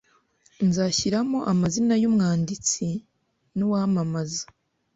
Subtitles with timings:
[0.67, 2.85] Nzashyiramo amazina yumwanditsi
[3.57, 4.43] nuwamamaza.